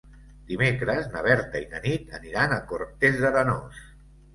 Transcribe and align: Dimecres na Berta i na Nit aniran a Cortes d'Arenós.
Dimecres 0.51 1.11
na 1.11 1.21
Berta 1.29 1.63
i 1.67 1.69
na 1.75 1.85
Nit 1.85 2.19
aniran 2.21 2.59
a 2.59 2.61
Cortes 2.75 3.25
d'Arenós. 3.25 3.89